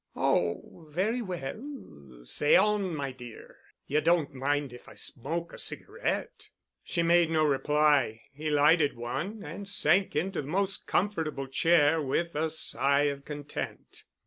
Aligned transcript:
"Oh, 0.15 0.87
very 0.89 1.21
well,—say 1.21 2.55
on, 2.55 2.95
my 2.95 3.11
dear. 3.11 3.57
You 3.85 4.01
don't 4.01 4.33
mind 4.33 4.73
if 4.73 4.89
I 4.89 4.95
smoke 4.95 5.53
a 5.53 5.59
cigarette?" 5.59 6.47
As 6.47 6.47
she 6.83 7.03
made 7.03 7.29
no 7.29 7.45
reply 7.45 8.23
he 8.33 8.49
lighted 8.49 8.95
one 8.97 9.43
and 9.43 9.69
sank 9.69 10.15
into 10.15 10.41
the 10.41 10.47
most 10.47 10.87
comfortable 10.87 11.45
chair 11.47 12.01
with 12.01 12.33
a 12.33 12.49
sigh 12.49 13.03
of 13.13 13.25
content. 13.25 14.05